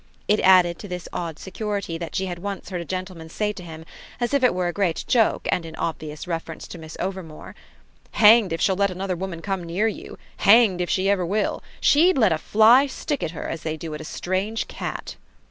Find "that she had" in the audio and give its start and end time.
1.99-2.39